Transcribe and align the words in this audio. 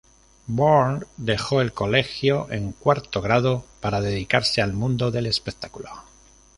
Burns 0.47 1.05
dejó 1.17 1.61
el 1.61 1.73
colegio 1.73 2.51
en 2.51 2.71
cuarto 2.71 3.21
grado 3.21 3.65
para 3.81 4.01
dedicarse 4.01 4.59
al 4.59 4.73
mundo 4.73 5.11
del 5.11 5.27
espectáculo. 5.27 5.91